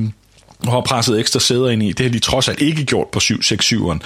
og 0.58 0.72
har 0.72 0.80
presset 0.80 1.20
ekstra 1.20 1.40
sæder 1.40 1.68
ind 1.68 1.82
i. 1.82 1.92
Det 1.92 2.06
har 2.06 2.12
de 2.12 2.18
trods 2.18 2.48
alt 2.48 2.60
ikke 2.60 2.84
gjort 2.84 3.08
på 3.12 3.18
767'eren. 3.18 3.98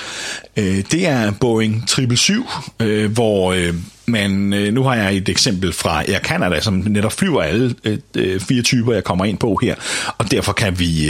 Øh, 0.57 0.85
det 0.93 1.07
er 1.07 1.33
Boeing 1.41 1.85
777, 1.89 2.47
øh, 2.81 3.13
hvor 3.13 3.53
øh, 3.53 3.75
man, 4.07 4.53
øh, 4.53 4.75
nu 4.75 4.83
har 4.83 4.95
jeg 4.95 5.17
et 5.17 5.29
eksempel 5.29 5.73
fra 5.73 6.03
Air 6.09 6.19
Canada, 6.19 6.61
som 6.61 6.75
netop 6.75 7.13
flyver 7.13 7.43
alle 7.43 7.75
øh, 7.85 7.99
øh, 8.17 8.41
fire 8.41 8.63
typer, 8.63 8.93
jeg 8.93 9.05
kommer 9.05 9.25
ind 9.25 9.39
på 9.39 9.59
her, 9.63 9.75
og 10.19 10.31
derfor 10.31 10.53
kan 10.53 10.79
vi 10.79 11.09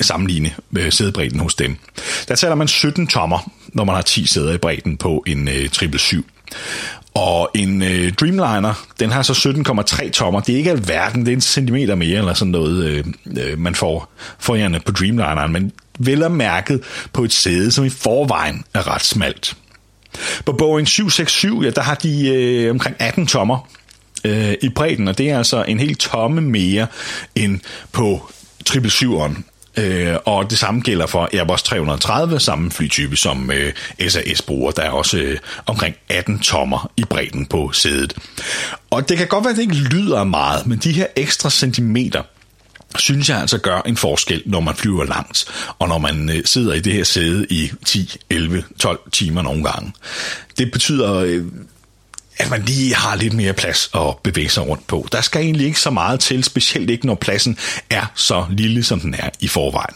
sammenligne 0.00 0.50
sædebredden 0.90 1.40
hos 1.40 1.54
dem. 1.54 1.76
Der 2.28 2.34
taler 2.34 2.54
man 2.54 2.68
17 2.68 3.06
tommer, 3.06 3.50
når 3.68 3.84
man 3.84 3.94
har 3.94 4.02
10 4.02 4.26
sæder 4.26 4.54
i 4.54 4.58
bredden 4.58 4.96
på 4.96 5.24
en 5.26 5.46
777. 5.46 6.24
Og 7.14 7.50
en 7.54 7.82
øh, 7.82 8.12
Dreamliner, 8.12 8.86
den 9.00 9.10
har 9.10 9.22
så 9.22 9.32
17,3 9.32 10.10
tommer. 10.10 10.40
Det 10.40 10.52
er 10.52 10.56
ikke 10.56 10.70
alverden, 10.70 11.20
det 11.26 11.32
er 11.32 11.36
en 11.36 11.40
centimeter 11.40 11.94
mere 11.94 12.18
eller 12.18 12.34
sådan 12.34 12.52
noget, 12.52 12.84
øh, 12.84 13.04
øh, 13.38 13.58
man 13.58 13.74
får 13.74 14.12
forhjerne 14.38 14.80
på 14.80 14.92
Dreamlineren, 14.92 15.52
men 15.52 15.72
vel 15.98 16.22
er 16.22 16.28
mærket 16.28 16.82
på 17.12 17.24
et 17.24 17.32
sæde, 17.32 17.72
som 17.72 17.84
i 17.84 17.88
forvejen 17.90 18.64
er 18.74 18.94
ret 18.94 19.04
smalt. 19.04 19.56
På 20.44 20.52
Boeing 20.52 20.88
767, 20.88 21.64
ja, 21.64 21.70
der 21.70 21.82
har 21.82 21.94
de 21.94 22.28
øh, 22.28 22.70
omkring 22.70 22.96
18 22.98 23.26
tommer 23.26 23.68
øh, 24.24 24.54
i 24.62 24.68
bredden, 24.68 25.08
og 25.08 25.18
det 25.18 25.30
er 25.30 25.38
altså 25.38 25.64
en 25.68 25.80
helt 25.80 25.98
tomme 25.98 26.40
mere 26.40 26.86
end 27.34 27.60
på 27.92 28.30
777'eren. 28.68 29.42
Øh, 29.78 30.16
og 30.24 30.50
det 30.50 30.58
samme 30.58 30.80
gælder 30.80 31.06
for 31.06 31.28
Airbus 31.32 31.62
330, 31.62 32.40
samme 32.40 32.70
flytype 32.70 33.16
som 33.16 33.50
øh, 33.50 33.72
SAS 34.08 34.42
bruger. 34.42 34.70
Der 34.70 34.82
er 34.82 34.90
også 34.90 35.18
øh, 35.18 35.38
omkring 35.66 35.96
18 36.08 36.38
tommer 36.38 36.90
i 36.96 37.04
bredden 37.04 37.46
på 37.46 37.72
sædet. 37.72 38.14
Og 38.90 39.08
det 39.08 39.18
kan 39.18 39.26
godt 39.26 39.44
være, 39.44 39.50
at 39.50 39.56
det 39.56 39.62
ikke 39.62 39.74
lyder 39.74 40.24
meget, 40.24 40.66
men 40.66 40.78
de 40.78 40.92
her 40.92 41.06
ekstra 41.16 41.50
centimeter, 41.50 42.22
synes 42.96 43.28
jeg 43.28 43.38
altså 43.38 43.58
gør 43.58 43.80
en 43.80 43.96
forskel, 43.96 44.42
når 44.46 44.60
man 44.60 44.74
flyver 44.74 45.04
langt, 45.04 45.44
og 45.78 45.88
når 45.88 45.98
man 45.98 46.30
øh, 46.30 46.44
sidder 46.44 46.74
i 46.74 46.80
det 46.80 46.92
her 46.92 47.04
sæde 47.04 47.46
i 47.50 47.70
10, 47.86 48.16
11, 48.30 48.64
12 48.78 49.00
timer 49.12 49.42
nogle 49.42 49.64
gange. 49.64 49.92
Det 50.58 50.72
betyder 50.72 51.14
øh, 51.14 51.44
at 52.38 52.50
man 52.50 52.62
lige 52.62 52.94
har 52.94 53.16
lidt 53.16 53.32
mere 53.32 53.52
plads 53.52 53.90
at 53.94 54.16
bevæge 54.22 54.48
sig 54.48 54.68
rundt 54.68 54.86
på. 54.86 55.08
Der 55.12 55.20
skal 55.20 55.40
egentlig 55.40 55.66
ikke 55.66 55.80
så 55.80 55.90
meget 55.90 56.20
til, 56.20 56.44
specielt 56.44 56.90
ikke 56.90 57.06
når 57.06 57.14
pladsen 57.14 57.58
er 57.90 58.06
så 58.14 58.44
lille, 58.50 58.84
som 58.84 59.00
den 59.00 59.14
er 59.14 59.28
i 59.40 59.48
forvejen. 59.48 59.94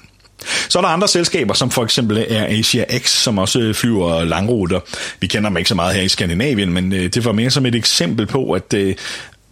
Så 0.69 0.79
er 0.79 0.83
der 0.83 0.89
andre 0.89 1.09
selskaber, 1.09 1.55
som 1.55 1.71
for 1.71 1.85
eksempel 1.85 2.27
er 2.29 2.47
Asia 2.59 2.99
X, 2.99 3.11
som 3.11 3.39
også 3.39 3.73
flyver 3.73 4.25
langruter. 4.25 4.81
Vi 5.21 5.27
kender 5.27 5.51
dem 5.51 5.57
ikke 5.57 5.69
så 5.69 5.75
meget 5.75 5.95
her 5.95 6.03
i 6.03 6.09
Skandinavien, 6.09 6.73
men 6.73 6.93
øh, 6.93 7.15
det 7.15 7.25
var 7.25 7.33
mere 7.33 7.51
som 7.51 7.67
et 7.67 7.75
eksempel 7.75 8.27
på, 8.27 8.53
at 8.53 8.75
øh, 8.75 8.95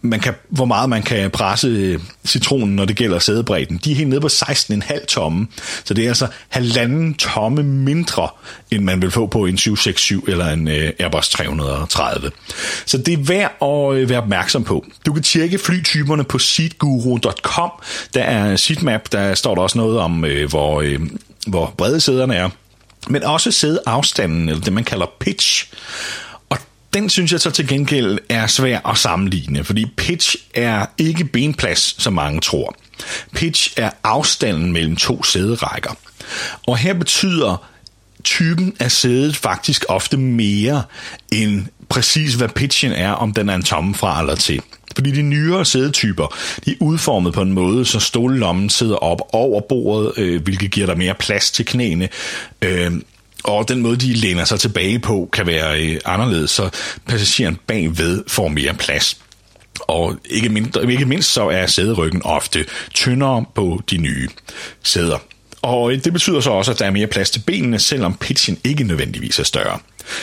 man 0.01 0.19
kan, 0.19 0.33
hvor 0.49 0.65
meget 0.65 0.89
man 0.89 1.03
kan 1.03 1.31
presse 1.31 1.67
øh, 1.67 1.99
citronen, 2.25 2.75
når 2.75 2.85
det 2.85 2.95
gælder 2.95 3.19
sædebredden. 3.19 3.79
De 3.85 3.91
er 3.91 3.95
helt 3.95 4.09
nede 4.09 4.21
på 4.21 4.27
16,5 4.27 5.05
tomme, 5.05 5.47
så 5.83 5.93
det 5.93 6.03
er 6.03 6.07
altså 6.07 6.27
halvanden 6.49 7.13
tomme 7.13 7.63
mindre, 7.63 8.29
end 8.71 8.83
man 8.83 9.01
vil 9.01 9.11
få 9.11 9.27
på 9.27 9.45
en 9.45 9.57
767 9.57 10.27
eller 10.27 10.47
en 10.47 10.67
øh, 10.67 10.91
Airbus 10.99 11.29
330. 11.29 12.31
Så 12.85 12.97
det 12.97 13.13
er 13.13 13.17
værd 13.17 13.57
at 13.61 13.97
øh, 13.97 14.09
være 14.09 14.21
opmærksom 14.21 14.63
på. 14.63 14.85
Du 15.05 15.13
kan 15.13 15.23
tjekke 15.23 15.57
flytyperne 15.57 16.23
på 16.23 16.39
seatguru.com. 16.39 17.71
Der 18.13 18.23
er 18.23 18.55
seatmap, 18.55 19.11
der 19.11 19.35
står 19.35 19.55
der 19.55 19.61
også 19.61 19.77
noget 19.77 19.99
om, 19.99 20.25
hvor, 20.49 20.83
hvor 21.47 21.73
brede 21.77 22.01
sæderne 22.01 22.35
er 22.35 22.49
men 23.07 23.23
også 23.23 23.51
sædeafstanden, 23.51 24.49
eller 24.49 24.61
det 24.61 24.73
man 24.73 24.83
kalder 24.83 25.05
pitch 25.19 25.73
den 26.93 27.09
synes 27.09 27.31
jeg 27.31 27.39
så 27.39 27.51
til 27.51 27.67
gengæld 27.67 28.19
er 28.29 28.47
svær 28.47 28.89
at 28.89 28.97
sammenligne, 28.97 29.63
fordi 29.63 29.85
pitch 29.97 30.35
er 30.53 30.85
ikke 30.97 31.25
benplads, 31.25 32.01
som 32.01 32.13
mange 32.13 32.41
tror. 32.41 32.75
Pitch 33.33 33.73
er 33.77 33.89
afstanden 34.03 34.73
mellem 34.73 34.95
to 34.95 35.23
sæderækker. 35.23 35.97
Og 36.67 36.77
her 36.77 36.93
betyder 36.93 37.67
typen 38.23 38.73
af 38.79 38.91
sædet 38.91 39.35
faktisk 39.35 39.85
ofte 39.89 40.17
mere 40.17 40.83
end 41.31 41.65
præcis 41.89 42.33
hvad 42.33 42.49
pitchen 42.49 42.91
er, 42.91 43.11
om 43.11 43.33
den 43.33 43.49
er 43.49 43.55
en 43.55 43.63
tomme 43.63 43.95
fra 43.95 44.19
eller 44.19 44.35
til. 44.35 44.61
Fordi 44.95 45.11
de 45.11 45.21
nyere 45.21 45.65
sædetyper, 45.65 46.37
de 46.65 46.71
er 46.71 46.75
udformet 46.79 47.33
på 47.33 47.41
en 47.41 47.53
måde, 47.53 47.85
så 47.85 47.99
stolelommen 47.99 48.69
sidder 48.69 48.95
op 48.95 49.21
over 49.33 49.61
bordet, 49.61 50.13
øh, 50.17 50.43
hvilket 50.43 50.71
giver 50.71 50.87
dig 50.87 50.97
mere 50.97 51.13
plads 51.13 51.51
til 51.51 51.65
knæene. 51.65 52.09
Øh, 52.61 52.91
og 53.43 53.67
den 53.67 53.81
måde, 53.81 53.97
de 53.97 54.13
læner 54.13 54.45
sig 54.45 54.59
tilbage 54.59 54.99
på, 54.99 55.29
kan 55.33 55.47
være 55.47 55.81
øh, 55.81 55.99
anderledes, 56.05 56.51
så 56.51 56.69
passageren 57.07 57.57
bagved 57.67 58.23
får 58.27 58.47
mere 58.47 58.73
plads. 58.73 59.17
Og 59.79 60.15
ikke 60.25 60.49
mindst, 60.49 60.77
ikke 60.89 61.05
mindst 61.05 61.33
så 61.33 61.49
er 61.49 61.65
sæderyggen 61.65 62.21
ofte 62.25 62.65
tyndere 62.93 63.45
på 63.55 63.81
de 63.91 63.97
nye 63.97 64.29
sæder. 64.83 65.17
Og 65.61 65.91
øh, 65.91 66.03
det 66.03 66.13
betyder 66.13 66.41
så 66.41 66.49
også, 66.49 66.71
at 66.71 66.79
der 66.79 66.85
er 66.85 66.91
mere 66.91 67.07
plads 67.07 67.31
til 67.31 67.43
benene, 67.47 67.79
selvom 67.79 68.13
pitchen 68.13 68.57
ikke 68.63 68.83
nødvendigvis 68.83 69.39
er 69.39 69.43
større. 69.43 69.79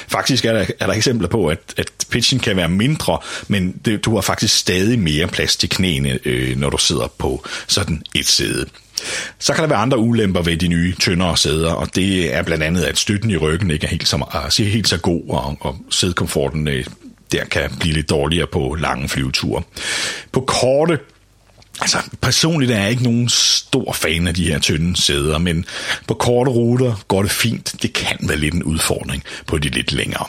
Faktisk 0.08 0.44
er 0.44 0.52
der, 0.52 0.66
er 0.80 0.86
der 0.86 0.94
eksempler 0.94 1.28
på, 1.28 1.46
at, 1.46 1.58
at 1.76 1.86
pitchen 2.10 2.40
kan 2.40 2.56
være 2.56 2.68
mindre, 2.68 3.18
men 3.48 3.80
det, 3.84 4.04
du 4.04 4.14
har 4.14 4.20
faktisk 4.20 4.56
stadig 4.58 4.98
mere 4.98 5.26
plads 5.26 5.56
til 5.56 5.68
knæene, 5.68 6.18
øh, 6.24 6.56
når 6.56 6.70
du 6.70 6.78
sidder 6.78 7.06
på 7.18 7.46
sådan 7.66 8.02
et 8.14 8.26
sæde. 8.26 8.66
Så 9.38 9.52
kan 9.52 9.62
der 9.62 9.68
være 9.68 9.78
andre 9.78 9.98
ulemper 9.98 10.42
ved 10.42 10.56
de 10.56 10.68
nye, 10.68 10.94
tyndere 11.00 11.36
sæder, 11.36 11.72
og 11.72 11.94
det 11.94 12.34
er 12.34 12.42
blandt 12.42 12.64
andet, 12.64 12.82
at 12.82 12.98
støtten 12.98 13.30
i 13.30 13.36
ryggen 13.36 13.70
ikke 13.70 13.86
er 13.86 13.90
helt 13.90 14.08
så, 14.08 14.16
øh, 14.16 14.66
er 14.66 14.70
helt 14.70 14.88
så 14.88 14.98
god, 14.98 15.22
og, 15.28 15.56
og 15.60 15.76
sædekomforten 15.90 16.68
øh, 16.68 16.84
der 17.32 17.44
kan 17.44 17.70
blive 17.80 17.94
lidt 17.94 18.10
dårligere 18.10 18.46
på 18.46 18.76
lange 18.80 19.08
flyveture. 19.08 19.62
På 20.32 20.40
korte 20.40 20.98
Altså, 21.80 21.98
personligt 22.20 22.72
er 22.72 22.80
jeg 22.80 22.90
ikke 22.90 23.02
nogen 23.02 23.28
stor 23.68 23.92
fan 23.92 24.26
af 24.26 24.34
de 24.34 24.44
her 24.44 24.58
tynde 24.58 24.96
sæder, 24.96 25.38
men 25.38 25.64
på 26.06 26.14
korte 26.14 26.50
ruter 26.50 27.04
går 27.08 27.22
det 27.22 27.30
fint. 27.30 27.74
Det 27.82 27.92
kan 27.92 28.16
være 28.20 28.38
lidt 28.38 28.54
en 28.54 28.62
udfordring 28.62 29.22
på 29.46 29.58
de 29.58 29.68
lidt 29.68 29.92
længere. 29.92 30.26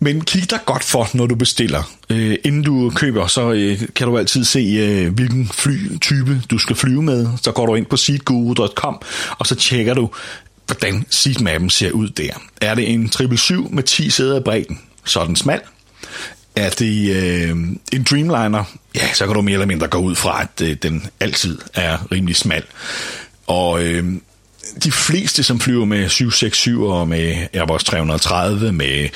Men 0.00 0.24
kig 0.24 0.50
dig 0.50 0.60
godt 0.66 0.84
for, 0.84 1.08
når 1.14 1.26
du 1.26 1.34
bestiller. 1.34 1.82
Øh, 2.10 2.36
inden 2.44 2.62
du 2.62 2.90
køber, 2.94 3.26
så 3.26 3.52
øh, 3.52 3.80
kan 3.96 4.06
du 4.06 4.18
altid 4.18 4.44
se, 4.44 4.58
øh, 4.58 5.14
hvilken 5.14 5.48
flytype 5.48 6.42
du 6.50 6.58
skal 6.58 6.76
flyve 6.76 7.02
med. 7.02 7.28
Så 7.42 7.52
går 7.52 7.66
du 7.66 7.74
ind 7.74 7.86
på 7.86 7.96
seatguru.com, 7.96 9.02
og 9.38 9.46
så 9.46 9.54
tjekker 9.54 9.94
du, 9.94 10.10
hvordan 10.66 11.06
seatmappen 11.10 11.70
ser 11.70 11.90
ud 11.90 12.08
der. 12.08 12.30
Er 12.60 12.74
det 12.74 12.92
en 12.92 13.12
777 13.12 13.74
med 13.74 13.82
10 13.82 14.10
sæder 14.10 14.40
i 14.40 14.42
bredden, 14.42 14.80
så 15.04 15.20
er 15.20 15.24
den 15.24 15.36
smal. 15.36 15.60
Er 16.58 16.70
det 16.70 17.16
øh, 17.16 17.56
en 17.92 18.02
Dreamliner, 18.10 18.64
ja, 18.94 19.12
så 19.14 19.26
kan 19.26 19.34
du 19.34 19.42
mere 19.42 19.52
eller 19.52 19.66
mindre 19.66 19.86
gå 19.86 19.98
ud 19.98 20.14
fra, 20.14 20.42
at 20.42 20.66
øh, 20.66 20.76
den 20.82 21.06
altid 21.20 21.58
er 21.74 22.12
rimelig 22.12 22.36
smal. 22.36 22.62
Og 23.46 23.82
øh, 23.82 24.04
de 24.84 24.92
fleste, 24.92 25.42
som 25.42 25.60
flyver 25.60 25.84
med 25.84 26.08
767 26.08 26.66
og 26.80 27.08
med 27.08 27.46
Airbus 27.52 27.84
330, 27.84 28.72
med 28.72 29.08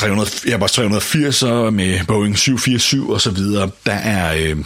300, 0.00 0.30
Airbus 0.46 0.72
380 0.72 1.42
med 1.72 2.06
Boeing 2.06 2.38
747 2.38 3.14
og 3.14 3.20
så 3.20 3.30
videre, 3.30 3.70
der 3.86 3.92
er, 3.92 4.34
øh, 4.34 4.56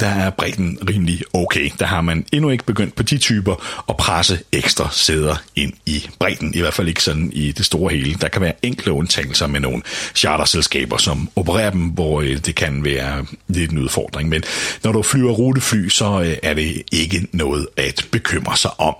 der 0.00 0.06
er 0.06 0.30
bredden 0.30 0.78
rimelig 0.88 1.22
okay. 1.32 1.70
Der 1.78 1.86
har 1.86 2.00
man 2.00 2.26
endnu 2.32 2.50
ikke 2.50 2.64
begyndt 2.64 2.94
på 2.94 3.02
de 3.02 3.18
typer 3.18 3.82
at 3.88 3.96
presse 3.96 4.38
ekstra 4.52 4.88
sæder 4.92 5.36
ind 5.56 5.72
i 5.86 6.08
bredden. 6.18 6.54
I 6.54 6.60
hvert 6.60 6.74
fald 6.74 6.88
ikke 6.88 7.02
sådan 7.02 7.30
i 7.32 7.52
det 7.52 7.66
store 7.66 7.92
hele. 7.92 8.14
Der 8.14 8.28
kan 8.28 8.42
være 8.42 8.52
enkle 8.62 8.92
undtagelser 8.92 9.46
med 9.46 9.60
nogle 9.60 9.82
charterselskaber, 10.14 10.96
som 10.96 11.30
opererer 11.36 11.70
dem, 11.70 11.80
hvor 11.80 12.20
øh, 12.20 12.36
det 12.36 12.54
kan 12.54 12.84
være 12.84 13.26
lidt 13.48 13.70
en 13.70 13.78
udfordring. 13.78 14.28
Men 14.28 14.42
når 14.84 14.92
du 14.92 15.02
flyver 15.02 15.32
rutefly, 15.32 15.88
så 15.88 16.20
øh, 16.20 16.36
er 16.42 16.54
det 16.54 16.82
ikke 16.92 17.26
noget 17.32 17.66
at 17.76 18.06
bekymre 18.10 18.56
sig 18.56 18.80
om. 18.80 18.94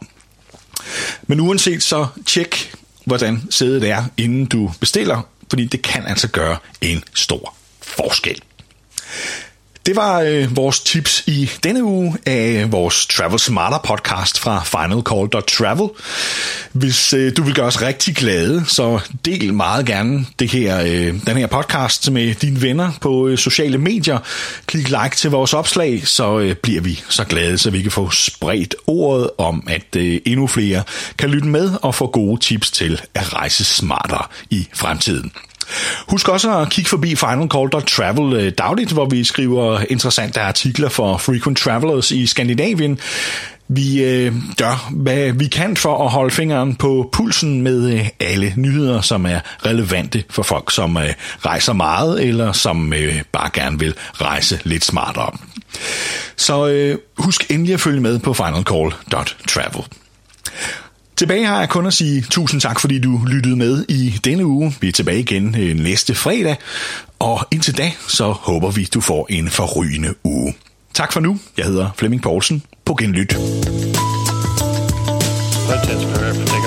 Men 1.26 1.40
uanset 1.40 1.82
så 1.82 2.06
tjek, 2.26 2.74
hvordan 3.04 3.42
sædet 3.50 3.90
er, 3.90 4.04
inden 4.16 4.46
du 4.46 4.72
bestiller, 4.80 5.22
fordi 5.52 5.64
det 5.64 5.82
kan 5.82 6.06
altså 6.06 6.28
gøre 6.28 6.56
en 6.80 7.04
stor 7.14 7.54
forskel. 7.82 8.42
Det 9.86 9.96
var 9.96 10.20
øh, 10.20 10.56
vores 10.56 10.80
tips 10.80 11.24
i 11.26 11.50
denne 11.62 11.84
uge 11.84 12.16
af 12.26 12.72
vores 12.72 13.06
Travel 13.06 13.38
Smarter 13.38 13.78
podcast 13.78 14.38
fra 14.38 14.62
finalcall.travel. 14.64 15.88
Hvis 16.72 17.12
øh, 17.12 17.36
du 17.36 17.42
vil 17.42 17.54
gøre 17.54 17.66
os 17.66 17.82
rigtig 17.82 18.14
glade, 18.14 18.64
så 18.66 19.00
del 19.24 19.54
meget 19.54 19.86
gerne 19.86 20.26
det 20.38 20.50
her, 20.50 20.80
øh, 20.80 21.14
den 21.26 21.36
her 21.36 21.46
podcast 21.46 22.10
med 22.10 22.34
dine 22.34 22.62
venner 22.62 22.92
på 23.00 23.28
øh, 23.28 23.38
sociale 23.38 23.78
medier. 23.78 24.18
Klik 24.66 24.88
like 24.88 25.16
til 25.16 25.30
vores 25.30 25.54
opslag, 25.54 26.06
så 26.06 26.38
øh, 26.38 26.56
bliver 26.56 26.80
vi 26.80 27.00
så 27.08 27.24
glade, 27.24 27.58
så 27.58 27.70
vi 27.70 27.82
kan 27.82 27.90
få 27.90 28.10
spredt 28.10 28.74
ordet 28.86 29.30
om, 29.38 29.64
at 29.68 29.96
øh, 29.96 30.20
endnu 30.26 30.46
flere 30.46 30.82
kan 31.18 31.30
lytte 31.30 31.48
med 31.48 31.70
og 31.82 31.94
få 31.94 32.06
gode 32.06 32.40
tips 32.40 32.70
til 32.70 33.00
at 33.14 33.34
rejse 33.34 33.64
smartere 33.64 34.26
i 34.50 34.68
fremtiden. 34.74 35.32
Husk 36.08 36.28
også 36.28 36.58
at 36.58 36.70
kigge 36.70 36.88
forbi 36.88 37.16
finalcall.travel 37.16 38.32
øh, 38.32 38.52
dagligt, 38.58 38.92
hvor 38.92 39.04
vi 39.04 39.24
skriver 39.24 39.80
interessante 39.90 40.40
artikler 40.40 40.88
for 40.88 41.16
frequent 41.16 41.58
travelers 41.58 42.10
i 42.10 42.26
Skandinavien. 42.26 42.98
Vi 43.68 44.04
øh, 44.04 44.34
gør, 44.58 44.90
hvad 44.90 45.32
vi 45.32 45.46
kan 45.46 45.76
for 45.76 46.04
at 46.04 46.10
holde 46.10 46.30
fingeren 46.30 46.76
på 46.76 47.08
pulsen 47.12 47.62
med 47.62 47.92
øh, 47.92 48.08
alle 48.20 48.52
nyheder, 48.56 49.00
som 49.00 49.26
er 49.26 49.40
relevante 49.66 50.24
for 50.30 50.42
folk, 50.42 50.72
som 50.72 50.96
øh, 50.96 51.14
rejser 51.46 51.72
meget, 51.72 52.24
eller 52.24 52.52
som 52.52 52.92
øh, 52.92 53.22
bare 53.32 53.50
gerne 53.52 53.78
vil 53.78 53.94
rejse 54.12 54.60
lidt 54.64 54.84
smartere. 54.84 55.36
Så 56.36 56.68
øh, 56.68 56.98
husk 57.18 57.50
endelig 57.50 57.74
at 57.74 57.80
følge 57.80 58.00
med 58.00 58.18
på 58.18 58.34
finalcall.travel. 58.34 59.84
Tilbage 61.22 61.46
har 61.46 61.58
jeg 61.58 61.68
kun 61.68 61.86
at 61.86 61.92
sige 61.92 62.22
tusind 62.30 62.60
tak, 62.60 62.80
fordi 62.80 62.98
du 62.98 63.20
lyttede 63.26 63.56
med 63.56 63.84
i 63.88 64.20
denne 64.24 64.46
uge. 64.46 64.74
Vi 64.80 64.88
er 64.88 64.92
tilbage 64.92 65.18
igen 65.18 65.56
øh, 65.58 65.76
næste 65.76 66.14
fredag, 66.14 66.56
og 67.18 67.46
indtil 67.50 67.76
da, 67.76 67.92
så 68.08 68.30
håber 68.30 68.70
vi, 68.70 68.84
du 68.94 69.00
får 69.00 69.26
en 69.30 69.50
forrygende 69.50 70.14
uge. 70.24 70.54
Tak 70.94 71.12
for 71.12 71.20
nu. 71.20 71.38
Jeg 71.56 71.66
hedder 71.66 71.90
Flemming 71.96 72.22
Poulsen. 72.22 72.62
På 72.84 72.94
genlyt. 72.94 73.32
Let's 75.68 76.61